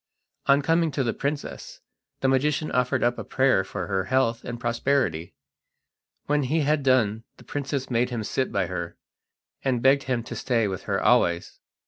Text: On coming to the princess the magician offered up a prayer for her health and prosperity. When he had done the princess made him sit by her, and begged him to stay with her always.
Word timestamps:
On 0.47 0.63
coming 0.63 0.89
to 0.93 1.03
the 1.03 1.13
princess 1.13 1.79
the 2.21 2.27
magician 2.27 2.71
offered 2.71 3.03
up 3.03 3.19
a 3.19 3.23
prayer 3.23 3.63
for 3.63 3.85
her 3.85 4.05
health 4.05 4.43
and 4.43 4.59
prosperity. 4.59 5.35
When 6.25 6.41
he 6.41 6.61
had 6.61 6.81
done 6.81 7.23
the 7.37 7.43
princess 7.43 7.91
made 7.91 8.09
him 8.09 8.23
sit 8.23 8.51
by 8.51 8.65
her, 8.65 8.97
and 9.61 9.79
begged 9.83 10.05
him 10.05 10.23
to 10.23 10.35
stay 10.35 10.67
with 10.67 10.85
her 10.89 10.99
always. 10.99 11.59